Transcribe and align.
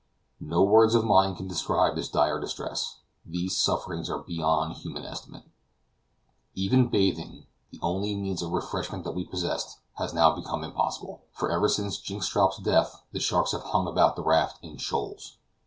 No 0.39 0.63
words 0.63 0.95
of 0.95 1.05
mine 1.05 1.35
can 1.35 1.47
describe 1.47 1.93
this 1.95 2.09
dire 2.09 2.39
distress; 2.41 3.01
these 3.23 3.55
sufferings 3.55 4.09
are 4.09 4.17
beyond 4.23 4.77
human 4.77 5.05
estimate. 5.05 5.43
Even 6.55 6.89
bathing, 6.89 7.45
the 7.69 7.77
only 7.83 8.15
means 8.15 8.41
of 8.41 8.49
refreshment 8.49 9.03
that 9.03 9.11
we 9.13 9.23
possessed, 9.27 9.77
has 9.99 10.11
now 10.11 10.33
become 10.35 10.63
impossible, 10.63 11.25
for 11.33 11.51
ever 11.51 11.69
since 11.69 12.01
Jynxstrop's 12.01 12.57
death 12.63 13.03
the 13.11 13.19
sharks 13.19 13.51
have 13.51 13.61
hung 13.61 13.85
about 13.87 14.15
the 14.15 14.23
raft 14.23 14.57
in 14.63 14.77
shoals. 14.77 15.37